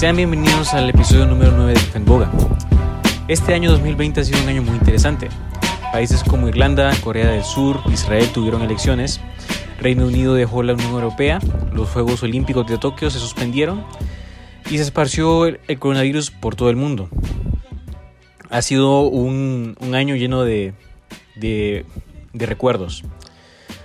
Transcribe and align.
Sean 0.00 0.16
bienvenidos 0.16 0.72
al 0.72 0.88
episodio 0.88 1.26
número 1.26 1.52
9 1.54 1.74
de 1.74 1.78
Fenboga. 1.78 2.32
Este 3.28 3.52
año 3.52 3.70
2020 3.70 4.22
ha 4.22 4.24
sido 4.24 4.42
un 4.42 4.48
año 4.48 4.62
muy 4.62 4.76
interesante. 4.76 5.28
Países 5.92 6.24
como 6.24 6.48
Irlanda, 6.48 6.90
Corea 7.04 7.28
del 7.28 7.44
Sur, 7.44 7.80
Israel 7.92 8.26
tuvieron 8.32 8.62
elecciones, 8.62 9.20
Reino 9.78 10.06
Unido 10.06 10.32
dejó 10.32 10.62
la 10.62 10.72
Unión 10.72 10.92
Europea, 10.92 11.38
los 11.74 11.90
Juegos 11.90 12.22
Olímpicos 12.22 12.66
de 12.66 12.78
Tokio 12.78 13.10
se 13.10 13.18
suspendieron 13.18 13.84
y 14.70 14.78
se 14.78 14.84
esparció 14.84 15.44
el 15.44 15.78
coronavirus 15.78 16.30
por 16.30 16.56
todo 16.56 16.70
el 16.70 16.76
mundo. 16.76 17.10
Ha 18.48 18.62
sido 18.62 19.02
un, 19.02 19.76
año 19.92 20.16
lleno 20.16 20.44
de, 20.44 20.72
de, 21.36 21.84
recuerdos. 22.32 23.04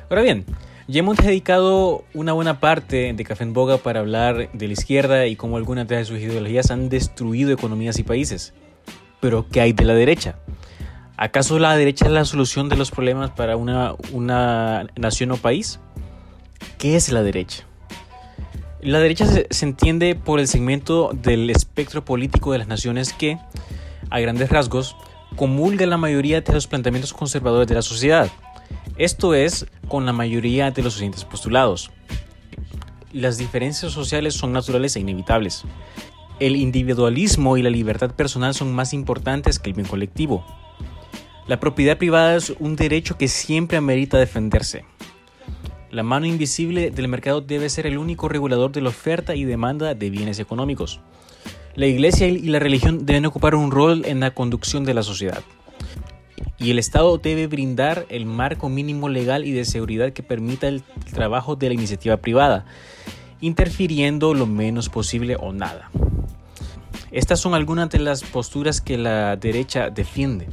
Ahora 0.10 0.22
bien, 0.22 0.46
ya 0.88 1.00
hemos 1.00 1.18
dedicado 1.18 2.04
una 2.14 2.34
buena 2.34 2.60
parte 2.60 3.14
de 3.14 3.24
Café 3.24 3.44
en 3.44 3.54
Boga 3.54 3.78
para 3.78 4.02
hablar 4.02 4.52
de 4.54 4.68
la 4.68 4.74
izquierda 4.74 5.26
y 5.26 5.36
cómo 5.36 5.58
algunas 5.58 5.88
de 5.88 6.06
sus 6.06 6.20
ideologías 6.20 6.70
han 6.70 6.90
destruido 6.90 7.52
economías 7.52 7.98
y 7.98 8.04
países. 8.04 8.54
Pero, 9.20 9.48
¿qué 9.50 9.62
hay 9.62 9.74
de 9.74 9.84
la 9.84 9.96
derecha? 9.96 10.36
¿Acaso 11.18 11.58
la 11.58 11.76
derecha 11.76 12.06
es 12.06 12.12
la 12.12 12.26
solución 12.26 12.70
de 12.70 12.76
los 12.76 12.92
problemas 12.92 13.32
para 13.32 13.58
una, 13.58 13.96
una 14.12 14.88
nación 14.96 15.32
o 15.32 15.38
país? 15.38 15.80
¿Qué 16.78 16.96
es 16.96 17.12
la 17.12 17.24
derecha? 17.24 17.64
La 18.82 19.00
derecha 19.00 19.26
se, 19.26 19.48
se, 19.50 19.66
entiende 19.66 20.14
por 20.14 20.40
el 20.40 20.48
segmento 20.48 21.10
del 21.14 21.50
espectro 21.50 22.06
político 22.06 22.52
de 22.52 22.60
las 22.60 22.68
naciones 22.68 23.12
que, 23.12 23.40
a 24.12 24.20
grandes 24.20 24.50
rasgos, 24.50 24.96
comulga 25.36 25.88
la 25.88 25.98
mayoría 25.98 26.42
de 26.42 26.54
los 26.54 26.68
planteamientos 26.68 27.14
conservadores 27.14 27.68
de 27.68 27.76
la 27.76 27.82
sociedad. 27.82 28.30
Esto 28.98 29.34
es, 29.34 29.66
con 29.90 30.06
la 30.06 30.14
mayoría 30.14 30.72
de 30.72 30.82
los 30.82 30.94
siguientes 30.94 31.26
postulados. 31.26 31.92
Las 33.12 33.38
diferencias 33.38 33.92
sociales 33.92 34.36
son 34.36 34.54
naturales 34.54 34.96
e 34.96 35.02
inevitables. 35.02 35.66
El 36.40 36.56
individualismo 36.56 37.58
y 37.58 37.62
la 37.62 37.70
libertad 37.70 38.12
personal 38.12 38.54
son 38.54 38.74
más 38.74 38.94
importantes 38.94 39.60
que 39.60 39.70
el 39.70 39.76
bien 39.76 39.88
colectivo. 39.88 40.46
La 41.46 41.60
propiedad 41.60 41.98
privada 41.98 42.38
es 42.38 42.54
un 42.60 42.78
derecho 42.78 43.18
que 43.18 43.28
siempre 43.28 43.78
amerita 43.78 44.18
defenderse. 44.18 44.86
La 45.92 46.04
mano 46.04 46.26
invisible 46.26 46.90
del 46.90 47.10
mercado 47.10 47.42
debe 47.42 47.70
ser 47.70 47.88
el 47.88 47.98
único 47.98 48.30
regulador 48.30 48.72
de 48.72 48.82
la 48.82 48.90
oferta 48.90 49.36
y 49.36 49.44
demanda 49.44 49.94
de 49.94 50.10
bienes 50.10 50.40
económicos. 50.40 51.02
La 51.76 51.86
iglesia 51.86 52.28
y 52.28 52.40
la 52.44 52.60
religión 52.60 53.06
deben 53.06 53.26
ocupar 53.26 53.56
un 53.56 53.72
rol 53.72 54.04
en 54.06 54.22
la 54.22 54.32
conducción 54.32 54.86
de 54.86 54.94
la 54.94 55.04
sociedad 55.04 55.44
y 56.66 56.72
el 56.72 56.80
Estado 56.80 57.20
debe 57.20 57.46
brindar 57.46 58.08
el 58.10 58.26
marco 58.26 58.70
mínimo 58.70 59.08
legal 59.08 59.46
y 59.46 59.52
de 59.52 59.66
seguridad 59.66 60.14
que 60.14 60.24
permita 60.24 60.68
el 60.68 60.82
trabajo 61.14 61.56
de 61.56 61.68
la 61.68 61.76
iniciativa 61.76 62.18
privada, 62.18 62.66
interfiriendo 63.40 64.34
lo 64.34 64.48
menos 64.48 64.90
posible 64.90 65.38
o 65.40 65.54
nada. 65.54 65.92
Estas 67.12 67.40
son 67.40 67.54
algunas 67.54 67.92
de 67.92 68.00
las 68.00 68.24
posturas 68.24 68.82
que 68.82 68.98
la 68.98 69.36
derecha 69.36 69.92
defiende. 69.92 70.48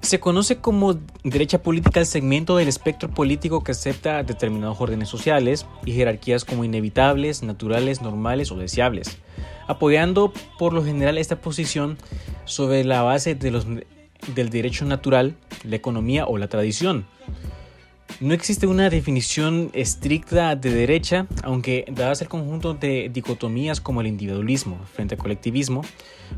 Se 0.00 0.18
conoce 0.18 0.56
como 0.56 0.98
derecha 1.22 1.62
política 1.62 2.00
el 2.00 2.06
segmento 2.06 2.56
del 2.56 2.66
espectro 2.66 3.08
político 3.10 3.62
que 3.62 3.70
acepta 3.70 4.24
determinados 4.24 4.80
órdenes 4.80 5.08
sociales 5.08 5.66
y 5.84 5.92
jerarquías 5.92 6.44
como 6.44 6.64
inevitables, 6.64 7.44
naturales, 7.44 8.02
normales 8.02 8.50
o 8.50 8.56
deseables, 8.56 9.18
apoyando 9.68 10.32
por 10.58 10.72
lo 10.72 10.82
general 10.82 11.16
esta 11.16 11.40
posición 11.40 11.96
sobre 12.44 12.82
la 12.82 13.02
base 13.02 13.36
de 13.36 13.52
los 13.52 13.64
del 14.34 14.50
derecho 14.50 14.84
natural, 14.84 15.36
la 15.64 15.76
economía 15.76 16.26
o 16.26 16.38
la 16.38 16.48
tradición. 16.48 17.06
No 18.20 18.34
existe 18.34 18.66
una 18.66 18.90
definición 18.90 19.70
estricta 19.74 20.56
de 20.56 20.72
derecha, 20.72 21.26
aunque 21.44 21.84
dadas 21.88 22.20
el 22.20 22.28
conjunto 22.28 22.74
de 22.74 23.10
dicotomías 23.12 23.80
como 23.80 24.00
el 24.00 24.08
individualismo 24.08 24.78
frente 24.92 25.14
al 25.14 25.20
colectivismo, 25.20 25.82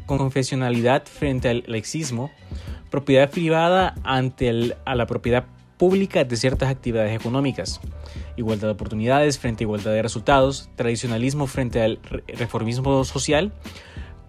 confesionalidad 0.04 1.04
frente 1.06 1.48
al 1.48 1.64
lexismo, 1.66 2.30
propiedad 2.90 3.30
privada 3.30 3.94
ante 4.04 4.76
a 4.84 4.94
la 4.94 5.06
propiedad 5.06 5.46
pública 5.78 6.24
de 6.24 6.36
ciertas 6.36 6.68
actividades 6.68 7.18
económicas, 7.18 7.80
igualdad 8.36 8.68
de 8.68 8.72
oportunidades 8.72 9.38
frente 9.38 9.64
a 9.64 9.66
igualdad 9.66 9.92
de 9.92 10.02
resultados, 10.02 10.68
tradicionalismo 10.76 11.46
frente 11.46 11.80
al 11.80 11.98
reformismo 12.26 13.02
social, 13.04 13.54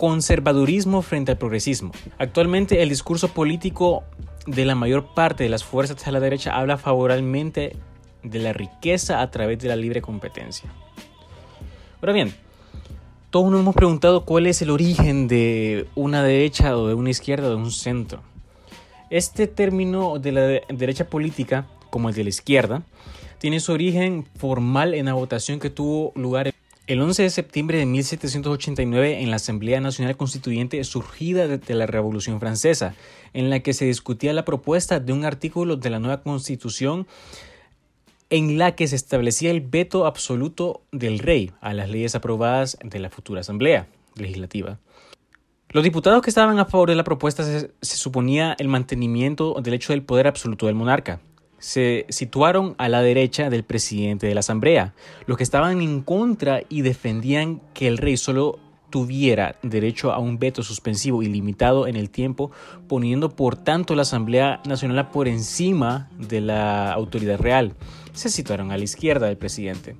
conservadurismo 0.02 1.04
frente 1.04 1.32
al 1.32 1.38
progresismo. 1.38 1.92
Actualmente 2.18 2.82
el 2.82 2.90
discurso 2.90 3.28
político 3.28 4.04
de 4.48 4.66
la 4.66 4.74
mayor 4.74 5.14
parte 5.14 5.44
de 5.44 5.50
las 5.52 5.64
fuerzas 5.64 6.04
de 6.04 6.12
la 6.12 6.20
derecha 6.20 6.58
habla 6.58 6.80
favorablemente 6.80 7.76
de 8.24 8.40
la 8.40 8.52
riqueza 8.52 9.22
a 9.22 9.30
través 9.30 9.60
de 9.60 9.68
la 9.68 9.76
libre 9.76 10.02
competencia. 10.02 10.74
Ahora 12.00 12.14
bien, 12.14 12.34
todos 13.30 13.52
nos 13.52 13.60
hemos 13.60 13.76
preguntado 13.76 14.26
cuál 14.26 14.48
es 14.48 14.64
el 14.64 14.72
origen 14.72 15.28
de 15.28 15.86
una 15.94 16.24
derecha 16.24 16.76
o 16.76 16.88
de 16.88 16.96
una 16.96 17.12
izquierda 17.12 17.46
o 17.46 17.52
de 17.52 17.58
un 17.58 17.70
centro. 17.70 18.24
Este 19.12 19.46
término 19.46 20.18
de 20.18 20.32
la 20.32 20.42
derecha 20.76 21.12
política, 21.12 21.68
como 21.92 22.10
el 22.10 22.16
de 22.16 22.24
la 22.24 22.30
izquierda, 22.30 22.82
tiene 23.38 23.60
su 23.60 23.72
origen 23.72 24.26
formal 24.36 24.96
en 24.96 25.06
la 25.06 25.14
votación 25.14 25.60
que 25.60 25.70
tuvo 25.70 26.12
lugar 26.16 26.52
el 26.92 27.02
11 27.02 27.24
de 27.24 27.30
septiembre 27.30 27.78
de 27.78 27.86
1789 27.86 29.22
en 29.22 29.30
la 29.30 29.38
Asamblea 29.38 29.80
Nacional 29.80 30.18
Constituyente 30.18 30.84
surgida 30.84 31.48
de 31.48 31.74
la 31.74 31.86
Revolución 31.86 32.42
Francesa, 32.42 32.96
en 33.32 33.50
la 33.50 33.62
que 33.62 33.72
se 33.72 33.86
discutía 33.86 34.34
la 34.34 34.44
propuesta 34.44 35.00
de 35.00 35.14
un 35.14 35.24
artículo 35.24 35.78
de 35.78 35.90
la 35.90 36.00
nueva 36.00 36.22
Constitución 36.22 37.08
en 38.30 38.58
la 38.58 38.76
que 38.76 38.90
se 38.90 38.98
establecía 38.98 39.52
el 39.52 39.62
veto 39.62 40.06
absoluto 40.06 40.82
del 40.92 41.20
rey 41.20 41.52
a 41.62 41.74
las 41.74 41.90
leyes 41.90 42.14
aprobadas 42.14 42.78
de 42.84 43.00
la 43.00 43.10
futura 43.10 43.40
Asamblea 43.40 43.88
Legislativa. 44.16 44.78
Los 45.70 45.86
diputados 45.86 46.22
que 46.22 46.30
estaban 46.30 46.60
a 46.60 46.66
favor 46.66 46.90
de 46.90 46.96
la 46.96 47.06
propuesta 47.06 47.46
se, 47.46 47.72
se 47.82 47.96
suponía 47.96 48.54
el 48.60 48.68
mantenimiento 48.68 49.56
del 49.62 49.76
hecho 49.76 49.94
del 49.94 50.04
poder 50.04 50.28
absoluto 50.28 50.66
del 50.66 50.76
monarca, 50.76 51.22
se 51.62 52.08
situaron 52.10 52.76
a 52.80 52.90
la 52.90 53.02
derecha 53.02 53.50
del 53.50 53.64
presidente 53.64 54.28
de 54.28 54.34
la 54.34 54.40
Asamblea, 54.40 54.94
los 55.28 55.38
que 55.38 55.44
estaban 55.44 55.80
en 55.80 56.02
contra 56.02 56.64
y 56.68 56.82
defendían 56.82 57.62
que 57.74 57.88
el 57.88 58.00
rey 58.00 58.18
solo 58.18 58.60
tuviera 58.90 59.56
derecho 59.62 60.12
a 60.12 60.20
un 60.20 60.40
veto 60.40 60.64
suspensivo 60.64 61.24
ilimitado 61.24 61.88
en 61.88 61.96
el 61.96 62.10
tiempo, 62.10 62.52
poniendo 62.88 63.30
por 63.30 63.56
tanto 63.56 63.96
la 63.96 64.02
Asamblea 64.02 64.60
Nacional 64.66 65.12
por 65.12 65.28
encima 65.28 66.10
de 66.18 66.42
la 66.42 66.92
autoridad 66.92 67.40
real. 67.40 67.74
Se 68.14 68.30
situaron 68.30 68.72
a 68.72 68.78
la 68.78 68.84
izquierda 68.84 69.28
del 69.28 69.38
presidente. 69.38 69.96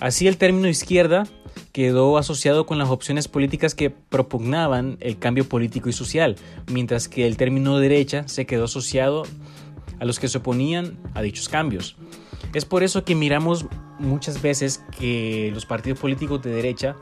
Así 0.00 0.26
el 0.26 0.38
término 0.38 0.68
izquierda 0.68 1.26
quedó 1.72 2.16
asociado 2.16 2.66
con 2.66 2.78
las 2.78 2.88
opciones 2.88 3.28
políticas 3.28 3.74
que 3.74 3.90
propugnaban 3.90 4.96
el 5.00 5.18
cambio 5.18 5.48
político 5.48 5.88
y 5.88 5.92
social, 5.92 6.36
mientras 6.66 7.08
que 7.08 7.26
el 7.26 7.36
término 7.36 7.78
derecha 7.78 8.26
se 8.26 8.46
quedó 8.46 8.64
asociado 8.64 9.24
a 10.00 10.04
los 10.04 10.18
que 10.18 10.28
se 10.28 10.38
oponían 10.38 10.98
a 11.14 11.22
dichos 11.22 11.48
cambios. 11.48 11.96
Es 12.54 12.64
por 12.64 12.82
eso 12.82 13.04
que 13.04 13.14
miramos 13.14 13.66
muchas 13.98 14.40
veces 14.40 14.82
que 14.98 15.50
los 15.52 15.66
partidos 15.66 15.98
políticos 15.98 16.42
de 16.42 16.50
derecha 16.50 16.96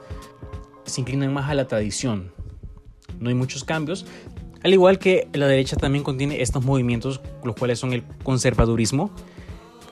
se 0.84 1.00
inclinan 1.00 1.32
más 1.32 1.48
a 1.50 1.54
la 1.54 1.66
tradición. 1.66 2.32
No 3.20 3.28
hay 3.28 3.34
muchos 3.34 3.64
cambios, 3.64 4.06
al 4.62 4.72
igual 4.72 4.98
que 4.98 5.28
la 5.32 5.46
derecha 5.46 5.76
también 5.76 6.02
contiene 6.02 6.42
estos 6.42 6.64
movimientos, 6.64 7.20
los 7.44 7.54
cuales 7.54 7.78
son 7.78 7.92
el 7.92 8.02
conservadurismo, 8.24 9.10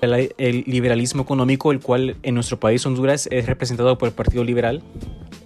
el, 0.00 0.64
liberalismo 0.66 1.22
económico, 1.22 1.72
el 1.72 1.80
cual 1.80 2.16
en 2.22 2.34
nuestro 2.34 2.58
país 2.58 2.84
Honduras 2.84 3.28
es 3.30 3.46
representado 3.46 3.96
por 3.98 4.08
el 4.08 4.14
Partido 4.14 4.44
Liberal, 4.44 4.82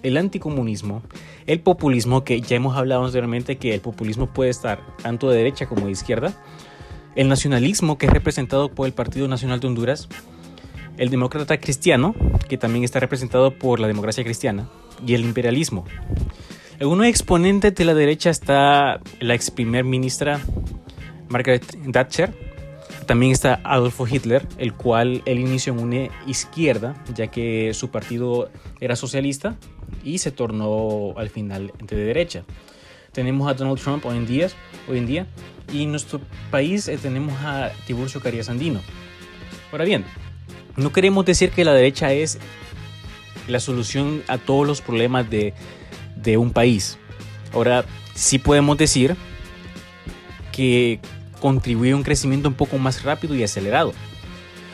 el 0.03 0.17
anticomunismo, 0.17 1.01
el 1.45 1.59
populismo, 1.59 2.23
que 2.23 2.41
ya 2.41 2.55
hemos 2.55 2.75
hablado 2.75 3.05
anteriormente 3.05 3.57
que 3.57 3.73
el 3.73 3.81
populismo 3.81 4.33
puede 4.33 4.49
estar 4.49 4.81
tanto 5.01 5.29
de 5.29 5.37
derecha 5.37 5.67
como 5.67 5.85
de 5.85 5.91
izquierda, 5.91 6.33
el 7.19 7.27
nacionalismo, 7.27 7.97
que 7.97 8.05
es 8.05 8.13
representado 8.13 8.69
por 8.69 8.87
el 8.87 8.93
Partido 8.93 9.27
Nacional 9.27 9.59
de 9.59 9.67
Honduras, 9.67 10.07
el 10.97 11.09
demócrata 11.09 11.59
cristiano, 11.59 12.15
que 12.47 12.57
también 12.57 12.85
está 12.85 13.01
representado 13.01 13.51
por 13.51 13.81
la 13.81 13.89
democracia 13.89 14.23
cristiana, 14.23 14.69
y 15.05 15.15
el 15.15 15.25
imperialismo. 15.25 15.83
Algunos 16.79 17.07
exponentes 17.07 17.75
de 17.75 17.83
la 17.83 17.93
derecha 17.93 18.29
está 18.29 19.01
la 19.19 19.35
ex 19.35 19.51
primer 19.51 19.83
ministra 19.83 20.39
Margaret 21.27 21.65
Thatcher, 21.91 22.33
también 23.05 23.33
está 23.33 23.59
Adolfo 23.65 24.07
Hitler, 24.07 24.47
el 24.57 24.73
cual 24.73 25.21
él 25.25 25.39
inició 25.39 25.73
en 25.73 25.79
una 25.79 26.09
izquierda, 26.25 27.03
ya 27.13 27.27
que 27.27 27.73
su 27.73 27.89
partido 27.89 28.49
era 28.79 28.95
socialista 28.95 29.57
y 30.05 30.19
se 30.19 30.31
tornó 30.31 31.15
al 31.17 31.29
final 31.29 31.73
de 31.83 31.97
derecha. 31.97 32.45
Tenemos 33.11 33.49
a 33.49 33.53
Donald 33.53 33.79
Trump 33.79 34.05
hoy 34.05 34.17
en 34.17 34.25
día, 34.25 34.49
hoy 34.87 34.97
en 34.97 35.05
día 35.05 35.27
y 35.71 35.83
en 35.83 35.91
nuestro 35.91 36.21
país 36.51 36.87
eh, 36.87 36.97
tenemos 36.97 37.33
a 37.41 37.71
Tiburcio 37.85 38.21
Carías 38.21 38.49
Andino. 38.49 38.81
Ahora 39.71 39.85
bien, 39.85 40.05
no 40.75 40.91
queremos 40.91 41.25
decir 41.25 41.51
que 41.51 41.65
la 41.65 41.73
derecha 41.73 42.13
es 42.13 42.39
la 43.47 43.59
solución 43.59 44.23
a 44.27 44.37
todos 44.37 44.67
los 44.67 44.81
problemas 44.81 45.29
de, 45.29 45.53
de 46.15 46.37
un 46.37 46.51
país. 46.51 46.97
Ahora, 47.53 47.85
sí 48.13 48.39
podemos 48.39 48.77
decir 48.77 49.15
que 50.51 50.99
contribuye 51.39 51.91
a 51.91 51.95
un 51.95 52.03
crecimiento 52.03 52.47
un 52.47 52.55
poco 52.55 52.77
más 52.77 53.03
rápido 53.03 53.35
y 53.35 53.43
acelerado. 53.43 53.93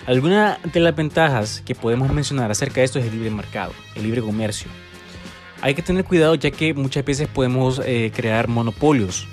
Alguna 0.07 0.59
de 0.71 0.79
las 0.79 0.95
ventajas 0.95 1.63
que 1.65 1.73
podemos 1.73 2.11
mencionar 2.11 2.51
acerca 2.51 2.81
de 2.81 2.85
esto 2.85 2.99
es 2.99 3.05
el 3.05 3.11
libre 3.11 3.31
mercado, 3.31 3.71
el 3.95 4.03
libre 4.03 4.21
comercio. 4.21 4.69
Hay 5.61 5.73
que 5.73 5.81
tener 5.81 6.05
cuidado 6.05 6.35
ya 6.35 6.51
que 6.51 6.73
muchas 6.73 7.05
veces 7.05 7.27
podemos 7.27 7.81
eh, 7.83 8.11
crear 8.13 8.47
monopolios, 8.47 9.27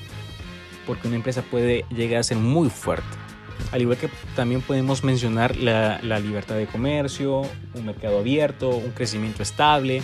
porque 0.87 1.09
una 1.09 1.17
empresa 1.17 1.43
puede 1.43 1.85
llegar 1.91 2.21
a 2.21 2.23
ser 2.23 2.39
muy 2.39 2.71
fuerte. 2.71 3.23
Al 3.71 3.83
igual 3.83 3.99
que 3.99 4.09
también 4.35 4.61
podemos 4.61 5.05
mencionar 5.05 5.57
la, 5.57 5.99
libertad 6.21 6.57
de 6.57 6.67
comercio, 6.67 7.43
un 7.75 7.87
mercado 7.87 8.19
abierto, 8.19 8.71
un 8.71 8.91
crecimiento 8.91 9.43
estable, 9.43 10.03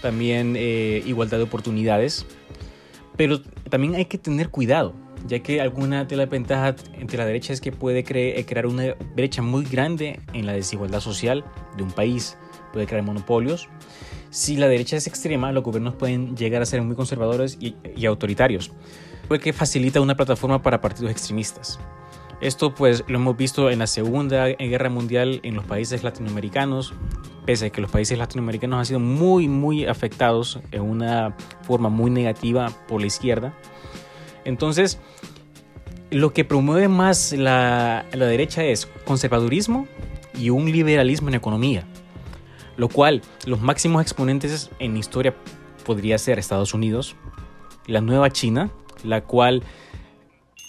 también 0.00 0.54
eh, 0.56 1.02
igualdad 1.06 1.38
de 1.38 1.44
oportunidades. 1.44 2.26
Pero 3.16 3.40
también 3.70 3.94
hay 3.94 4.06
que 4.06 4.18
tener 4.18 4.48
cuidado, 4.50 4.94
ya 5.26 5.38
que 5.40 5.60
alguna 5.60 6.04
de 6.04 6.16
las 6.16 6.28
ventajas 6.28 6.76
entre 6.94 7.18
la 7.18 7.24
derecha 7.24 7.52
es 7.52 7.60
que 7.60 7.72
puede 7.72 8.04
eh, 8.08 8.44
crear 8.46 8.66
una 8.66 8.94
brecha 9.14 9.42
muy 9.42 9.64
grande 9.64 10.20
en 10.32 10.46
la 10.46 10.52
desigualdad 10.52 11.00
social 11.00 11.44
de 11.76 11.82
un 11.84 11.92
país, 11.92 12.36
puede 12.72 12.86
crear 12.86 13.02
monopolios. 13.02 13.68
Si 14.34 14.56
la 14.56 14.66
derecha 14.66 14.96
es 14.96 15.06
extrema, 15.06 15.52
los 15.52 15.62
gobiernos 15.62 15.94
pueden 15.94 16.36
llegar 16.36 16.60
a 16.60 16.66
ser 16.66 16.82
muy 16.82 16.96
conservadores 16.96 17.56
y, 17.60 17.76
y 17.94 18.04
autoritarios, 18.04 18.72
porque 19.28 19.52
facilita 19.52 20.00
una 20.00 20.16
plataforma 20.16 20.60
para 20.60 20.80
partidos 20.80 21.12
extremistas. 21.12 21.78
Esto 22.40 22.74
pues 22.74 23.04
lo 23.06 23.18
hemos 23.18 23.36
visto 23.36 23.70
en 23.70 23.78
la 23.78 23.86
Segunda 23.86 24.48
Guerra 24.48 24.90
Mundial 24.90 25.38
en 25.44 25.54
los 25.54 25.64
países 25.64 26.02
latinoamericanos, 26.02 26.94
pese 27.46 27.66
a 27.66 27.70
que 27.70 27.80
los 27.80 27.92
países 27.92 28.18
latinoamericanos 28.18 28.80
han 28.80 28.86
sido 28.86 28.98
muy 28.98 29.46
muy 29.46 29.86
afectados 29.86 30.58
en 30.72 30.82
una 30.82 31.36
forma 31.62 31.88
muy 31.88 32.10
negativa 32.10 32.72
por 32.88 33.00
la 33.00 33.06
izquierda. 33.06 33.54
Entonces, 34.44 34.98
lo 36.10 36.32
que 36.32 36.44
promueve 36.44 36.88
más 36.88 37.32
la, 37.34 38.04
la 38.12 38.26
derecha 38.26 38.64
es 38.64 38.86
conservadurismo 39.04 39.86
y 40.36 40.50
un 40.50 40.72
liberalismo 40.72 41.28
en 41.28 41.36
economía, 41.36 41.86
lo 42.76 42.88
cual 42.88 43.22
los 43.46 43.60
máximos 43.60 44.02
exponentes 44.02 44.70
en 44.78 44.96
historia 44.96 45.34
podría 45.84 46.18
ser 46.18 46.38
Estados 46.38 46.74
Unidos, 46.74 47.16
la 47.86 48.00
nueva 48.00 48.30
China, 48.30 48.70
la 49.02 49.22
cual 49.22 49.62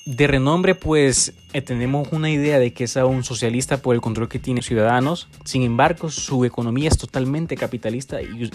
de 0.06 0.28
renombre, 0.28 0.76
pues 0.76 1.34
eh, 1.54 1.62
tenemos 1.62 2.08
una 2.12 2.30
idea 2.30 2.60
de 2.60 2.74
que 2.74 2.84
es 2.84 2.96
un 2.96 3.24
socialista 3.24 3.78
por 3.78 3.96
el 3.96 4.02
control 4.02 4.30
que 4.30 4.38
tiene 4.38 4.62
ciudadanos. 4.62 5.28
Sin 5.46 5.64
embargo, 5.64 6.12
su 6.12 6.46
economía 6.46 6.90
es 6.90 6.98
totalmente 6.98 7.56
capitalista 7.56 8.22
y 8.22 8.52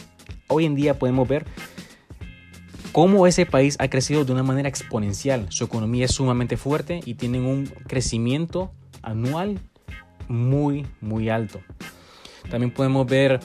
hoy 0.46 0.64
en 0.64 0.76
día 0.76 0.96
podemos 0.96 1.26
ver 1.26 1.44
cómo 2.92 3.26
ese 3.26 3.46
país 3.46 3.76
ha 3.80 3.88
crecido 3.88 4.24
de 4.24 4.32
una 4.32 4.44
manera 4.44 4.68
exponencial. 4.68 5.46
Su 5.50 5.64
economía 5.64 6.04
es 6.04 6.12
sumamente 6.12 6.56
fuerte 6.56 7.00
y 7.04 7.14
tienen 7.14 7.44
un 7.44 7.66
crecimiento 7.88 8.70
anual 9.02 9.58
muy, 10.28 10.86
muy 11.00 11.30
alto. 11.30 11.60
También 12.50 12.72
podemos 12.72 13.06
ver 13.06 13.40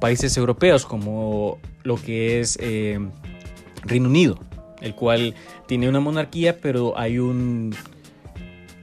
países 0.00 0.36
europeos 0.36 0.84
como 0.84 1.58
lo 1.82 1.96
que 1.96 2.40
es 2.40 2.58
eh, 2.60 2.98
Reino 3.84 4.08
Unido 4.08 4.38
el 4.80 4.94
cual 4.94 5.34
tiene 5.66 5.88
una 5.88 6.00
monarquía, 6.00 6.60
pero 6.60 6.98
hay 6.98 7.18
un 7.18 7.74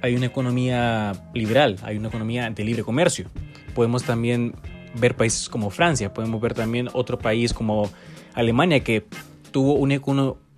hay 0.02 0.16
una 0.16 0.28
economía 0.28 1.14
liberal, 1.34 1.78
hay 1.82 1.98
una 1.98 2.10
economía 2.10 2.50
de 2.50 2.64
libre 2.64 2.84
comercio. 2.84 3.28
Podemos 3.74 4.04
también 4.04 4.54
ver 4.94 5.16
países 5.16 5.50
como 5.50 5.72
Francia, 5.72 6.14
podemos 6.14 6.40
ver 6.40 6.54
también 6.54 6.90
otro 6.94 7.18
país 7.18 7.54
como 7.54 7.90
Alemania 8.34 8.82
que 8.82 9.06
tuvo 9.52 9.74
una, 9.74 10.00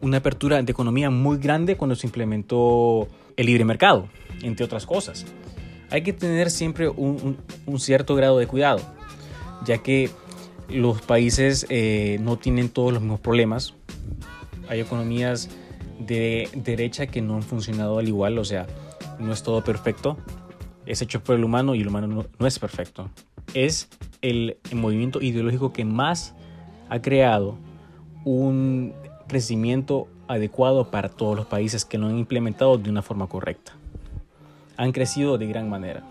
una 0.02 0.18
apertura 0.18 0.62
de 0.62 0.72
economía 0.72 1.10
muy 1.10 1.38
grande 1.38 1.78
cuando 1.78 1.96
se 1.96 2.08
implementó 2.08 3.08
el 3.38 3.46
libre 3.46 3.64
mercado, 3.64 4.10
entre 4.42 4.66
otras 4.66 4.86
cosas. 4.86 5.26
Hay 5.90 6.04
que 6.04 6.14
tener 6.14 6.52
siempre 6.52 6.90
un, 6.90 7.38
cierto 7.78 8.16
grado 8.16 8.38
de 8.38 8.48
cuidado, 8.48 8.80
ya 9.66 9.78
que 9.78 10.10
los 10.70 11.02
países 11.02 11.66
eh, 11.70 12.18
no 12.22 12.38
tienen 12.38 12.70
todos 12.70 12.92
los 12.92 13.02
mismos 13.02 13.22
problemas 13.22 13.74
hay 14.70 14.80
economías 14.80 15.50
de 16.00 16.50
derecha 16.54 17.08
que 17.08 17.22
no 17.22 17.36
han 17.36 17.44
funcionado 17.44 18.00
al 18.00 18.08
igual, 18.08 18.38
o 18.38 18.46
sea, 18.46 18.68
no 19.20 19.32
es 19.34 19.44
todo 19.44 19.64
perfecto. 19.64 20.18
Es 20.86 21.02
hecho 21.02 21.24
por 21.24 21.36
el 21.36 21.44
humano 21.44 21.76
y 21.76 21.82
el 21.82 21.88
humano 21.88 22.26
no, 22.40 22.48
es 22.48 22.60
perfecto. 22.60 23.10
Es 23.54 23.90
el, 24.22 24.58
movimiento 24.74 25.22
ideológico 25.22 25.74
que 25.74 25.86
más 25.86 26.36
ha 26.90 27.02
creado 27.02 27.58
un 28.24 28.94
crecimiento 29.28 30.08
adecuado 30.28 30.92
para 30.92 31.10
todos 31.10 31.36
los 31.36 31.46
países 31.46 31.86
que 31.86 31.98
lo 31.98 32.08
han 32.08 32.18
implementado 32.18 32.78
de 32.78 32.90
una 32.90 33.02
forma 33.02 33.28
correcta. 33.28 33.74
Han 34.78 34.92
crecido 34.92 35.38
de 35.38 35.48
gran 35.48 35.70
manera. 35.70 36.04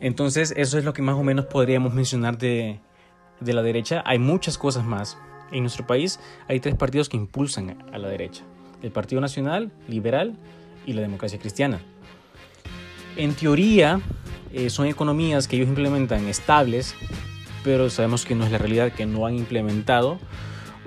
Entonces, 0.00 0.54
eso 0.56 0.78
es 0.78 0.84
lo 0.84 0.92
que 0.92 1.02
más 1.02 1.16
o 1.16 1.24
menos 1.24 1.46
podríamos 1.46 1.92
mencionar 1.92 2.38
de, 2.38 2.78
de 3.40 3.52
la 3.52 3.62
derecha. 3.62 4.02
Hay 4.06 4.18
muchas 4.18 4.56
cosas 4.58 4.84
más, 4.84 5.18
en 5.50 5.62
nuestro 5.62 5.86
país 5.86 6.20
hay 6.46 6.60
tres 6.60 6.74
partidos 6.74 7.08
que 7.08 7.16
impulsan 7.16 7.82
a 7.92 7.98
la 7.98 8.08
derecha. 8.08 8.42
El 8.82 8.92
Partido 8.92 9.20
Nacional, 9.20 9.72
Liberal 9.88 10.36
y 10.86 10.92
la 10.92 11.02
Democracia 11.02 11.38
Cristiana. 11.38 11.80
En 13.16 13.34
teoría 13.34 14.00
eh, 14.52 14.70
son 14.70 14.86
economías 14.86 15.48
que 15.48 15.56
ellos 15.56 15.68
implementan 15.68 16.26
estables, 16.28 16.94
pero 17.64 17.90
sabemos 17.90 18.24
que 18.24 18.34
no 18.34 18.44
es 18.44 18.52
la 18.52 18.58
realidad, 18.58 18.92
que 18.92 19.06
no 19.06 19.26
han 19.26 19.34
implementado 19.34 20.18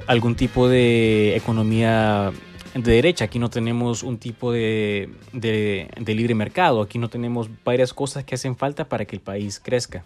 algún 0.08 0.36
tipo 0.36 0.68
de 0.68 1.36
economía 1.36 2.32
de 2.74 2.92
derecha. 2.92 3.26
Aquí 3.26 3.40
no 3.40 3.50
tenemos 3.50 4.04
un 4.04 4.18
tipo 4.18 4.52
de, 4.52 5.10
de, 5.34 6.16
libre 6.16 6.36
mercado, 6.36 6.82
aquí 6.82 7.00
no 7.00 7.10
tenemos 7.10 7.50
varias 7.64 7.94
cosas 7.94 8.24
que 8.24 8.36
hacen 8.36 8.56
falta 8.56 8.88
para 8.88 9.06
que 9.06 9.16
el 9.16 9.22
país 9.22 9.60
crezca. 9.60 10.04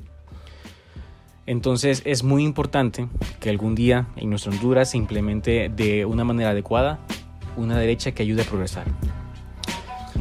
Entonces 1.45 2.01
es 2.05 2.23
muy 2.23 2.43
importante 2.43 3.07
que 3.39 3.49
algún 3.49 3.75
día 3.75 4.07
en 4.15 4.31
nuestra 4.31 4.51
Honduras 4.51 4.91
se 4.91 4.97
implemente 4.97 5.69
de 5.69 6.05
una 6.05 6.23
manera 6.23 6.51
adecuada 6.51 6.99
una 7.55 7.77
derecha 7.77 8.11
que 8.11 8.23
ayude 8.23 8.41
a 8.41 8.45
progresar. 8.45 8.85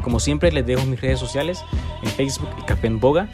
Como 0.03 0.19
siempre 0.19 0.51
les 0.51 0.65
dejo 0.65 0.85
mis 0.85 1.01
redes 1.01 1.19
sociales, 1.19 1.63
en 2.03 2.09
Facebook 2.09 2.49
el 2.57 2.65
Café 2.65 2.87
en 2.87 2.99
Boga, 2.99 3.27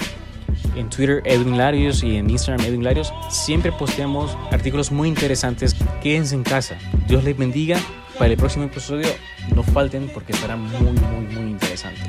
en 0.75 0.89
Twitter 0.89 1.21
Edwin 1.25 1.57
Larios 1.57 2.03
y 2.03 2.15
en 2.15 2.29
Instagram 2.29 2.65
Edwin 2.65 2.83
Larios. 2.83 3.13
Siempre 3.29 3.71
posteamos 3.71 4.37
artículos 4.51 4.91
muy 4.91 5.09
interesantes. 5.09 5.75
Quédense 6.01 6.35
en 6.35 6.43
casa. 6.43 6.77
Dios 7.07 7.23
les 7.23 7.37
bendiga. 7.37 7.77
Para 8.21 8.33
el 8.33 8.37
próximo 8.37 8.65
episodio 8.65 9.07
no 9.55 9.63
falten 9.63 10.07
porque 10.13 10.31
estará 10.31 10.55
muy, 10.55 10.91
muy, 10.91 11.25
muy 11.33 11.51
interesante. 11.53 12.01